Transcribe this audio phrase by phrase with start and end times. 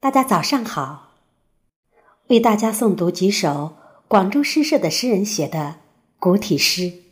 [0.00, 1.14] 大家早上好，
[2.28, 5.80] 为大家诵读几首广州诗社的诗人写的
[6.20, 7.02] 古体诗。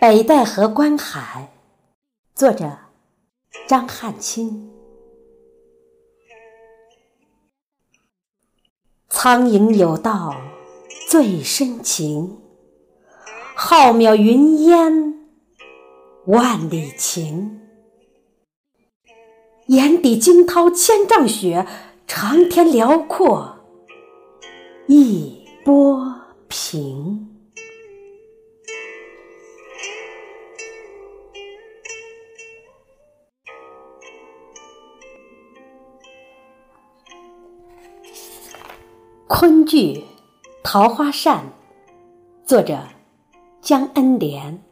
[0.00, 1.52] 北戴河观海，
[2.34, 2.78] 作者
[3.68, 4.72] 张汉卿。
[9.10, 10.34] 苍蝇有道
[11.10, 12.47] 最深情。
[13.60, 15.26] 浩渺云烟
[16.26, 17.60] 万里晴，
[19.66, 21.66] 眼底惊涛千丈雪，
[22.06, 23.58] 长天辽阔
[24.86, 26.14] 一波
[26.46, 27.28] 平。
[39.26, 39.94] 昆剧
[40.62, 41.38] 《桃花扇》，
[42.48, 42.78] 作者。
[43.68, 44.62] 江恩莲，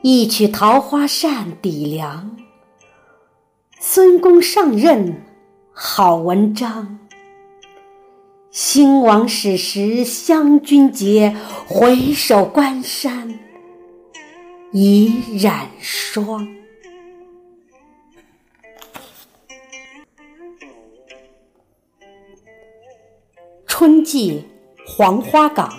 [0.00, 2.34] 一曲桃花扇抵梁。
[3.78, 5.22] 孙公上任
[5.70, 6.98] 好文章。
[8.50, 11.36] 兴亡史实湘君节，
[11.68, 13.38] 回首关山
[14.72, 16.48] 已染霜。
[23.66, 24.46] 春季。
[24.84, 25.72] 黄花岗，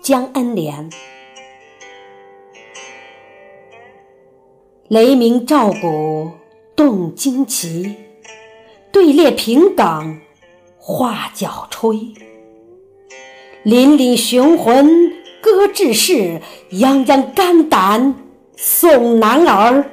[0.00, 0.90] 江恩莲。
[4.88, 6.32] 雷鸣照鼓
[6.74, 7.94] 动旌旗，
[8.90, 10.20] 队列平岗
[10.76, 11.94] 画角吹。
[13.64, 18.14] 凛凛雄浑歌志士，泱泱肝胆
[18.56, 19.90] 颂男儿。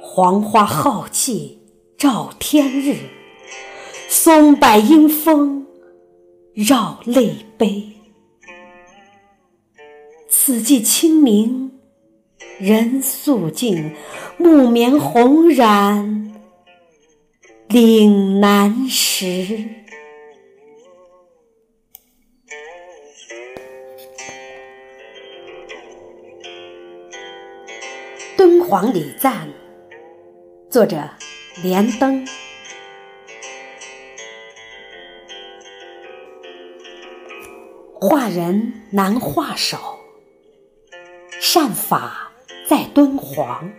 [0.00, 1.62] 黄花浩气
[1.96, 2.96] 照天日。
[4.22, 5.66] 松柏阴风
[6.52, 7.90] 绕泪悲，
[10.28, 11.72] 此际清明
[12.58, 13.96] 人肃静，
[14.36, 16.34] 木棉红染
[17.68, 19.58] 岭南时。
[28.36, 29.48] 敦煌礼赞，
[30.68, 31.08] 作者
[31.62, 32.22] 莲登。
[38.02, 39.76] 画人难画手，
[41.38, 42.32] 善法
[42.66, 43.70] 在敦煌。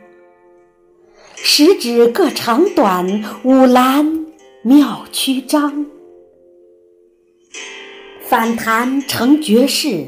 [1.37, 4.27] 十指各长短，五兰
[4.61, 5.87] 妙曲张。
[8.21, 10.05] 反弹成绝世，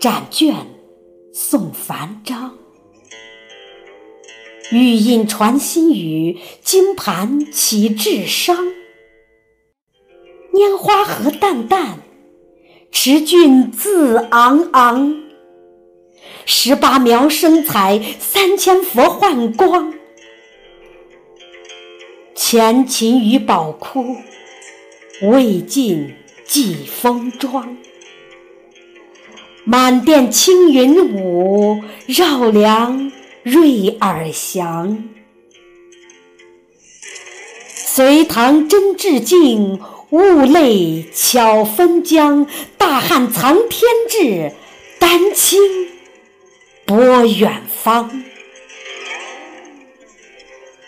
[0.00, 0.54] 展卷
[1.34, 2.56] 送繁章。
[4.72, 8.56] 玉印传心语，金盘起智商。
[10.54, 11.98] 拈花荷淡淡。
[12.90, 15.22] 持俊自昂昂，
[16.44, 19.92] 十八苗生彩，三千佛幻光。
[22.34, 24.16] 前秦于宝窟，
[25.22, 26.14] 未尽
[26.44, 27.76] 几封装。
[29.64, 35.04] 满殿青云舞，绕梁瑞耳翔。
[37.74, 39.80] 隋唐真致敬。
[40.10, 42.46] 物类巧分疆，
[42.78, 44.52] 大汉藏天志，
[45.00, 45.60] 丹青
[46.84, 48.24] 博远方。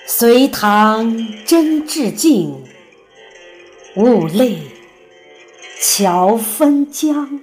[0.07, 2.65] 隋唐真致敬，
[3.97, 4.59] 物类
[5.81, 7.41] 巧分疆，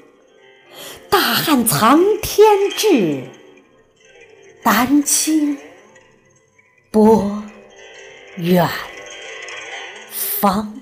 [1.09, 2.47] 大汉藏天
[2.77, 3.23] 志，
[4.63, 5.57] 丹青
[6.89, 7.43] 博
[8.37, 8.69] 远
[10.39, 10.81] 方。